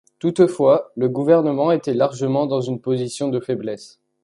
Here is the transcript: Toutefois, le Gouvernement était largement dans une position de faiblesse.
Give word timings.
Toutefois, 0.17 0.91
le 0.97 1.07
Gouvernement 1.09 1.71
était 1.71 1.93
largement 1.93 2.47
dans 2.47 2.59
une 2.59 2.81
position 2.81 3.27
de 3.29 3.39
faiblesse. 3.39 4.01